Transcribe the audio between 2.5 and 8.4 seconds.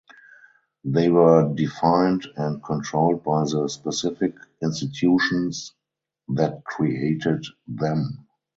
controlled by the specific institutions that created them.